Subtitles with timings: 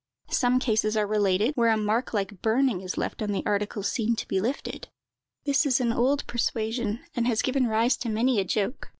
[0.31, 4.15] Some cases are related, where a mark like burning is left on the articles seen
[4.15, 4.87] to be lifted.
[5.45, 8.89] This is an old persuasion, and has given rise to many a joke.